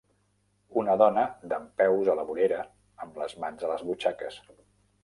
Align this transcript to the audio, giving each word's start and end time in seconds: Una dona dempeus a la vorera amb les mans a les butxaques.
Una 0.81 0.95
dona 1.01 1.25
dempeus 1.53 2.09
a 2.15 2.17
la 2.21 2.27
vorera 2.33 2.65
amb 3.07 3.21
les 3.25 3.39
mans 3.45 3.69
a 3.69 3.73
les 3.75 3.87
butxaques. 3.93 4.43